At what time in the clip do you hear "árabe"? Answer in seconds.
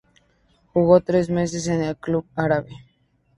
2.33-2.75